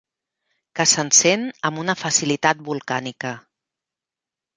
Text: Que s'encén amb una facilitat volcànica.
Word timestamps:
Que 0.79 0.85
s'encén 0.91 1.43
amb 1.69 1.81
una 1.81 1.95
facilitat 1.99 2.63
volcànica. 2.71 3.35